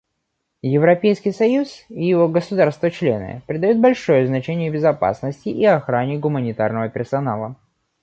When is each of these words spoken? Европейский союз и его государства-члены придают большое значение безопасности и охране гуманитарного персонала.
Европейский 0.63 1.31
союз 1.31 1.83
и 1.89 2.03
его 2.07 2.27
государства-члены 2.27 3.43
придают 3.45 3.77
большое 3.77 4.25
значение 4.25 4.71
безопасности 4.71 5.49
и 5.49 5.63
охране 5.65 6.17
гуманитарного 6.17 6.89
персонала. 6.89 7.55